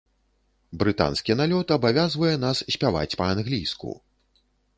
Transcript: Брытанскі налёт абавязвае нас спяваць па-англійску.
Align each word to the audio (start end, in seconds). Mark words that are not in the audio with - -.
Брытанскі 0.83 1.31
налёт 1.41 1.67
абавязвае 1.77 2.33
нас 2.45 2.63
спяваць 2.77 3.17
па-англійску. 3.21 3.91